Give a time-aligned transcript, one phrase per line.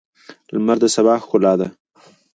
[0.53, 1.67] لمر د سبا ښکلا ده.